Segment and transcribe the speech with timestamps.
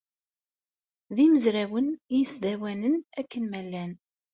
[1.15, 1.87] D imezrawen
[2.19, 3.91] isdawanen akken ma llan.